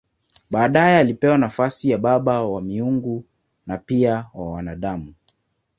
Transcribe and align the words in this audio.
Baadaye 0.51 0.97
alipewa 0.97 1.37
nafasi 1.37 1.89
ya 1.89 1.97
baba 1.97 2.43
wa 2.43 2.61
miungu 2.61 3.23
na 3.67 3.77
pia 3.77 4.25
wa 4.33 4.51
wanadamu. 4.51 5.13